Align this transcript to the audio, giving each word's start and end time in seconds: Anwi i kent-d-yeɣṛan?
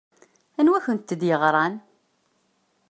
Anwi 0.59 0.75
i 0.79 0.83
kent-d-yeɣṛan? 0.85 1.75